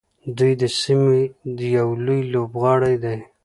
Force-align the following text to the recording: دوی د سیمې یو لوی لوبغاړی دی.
دوی 0.37 0.53
د 0.61 0.63
سیمې 0.81 1.21
یو 1.77 1.87
لوی 2.05 2.21
لوبغاړی 2.33 2.95
دی. 3.03 3.17